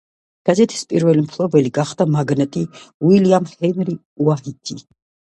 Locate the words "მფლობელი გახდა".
1.25-2.07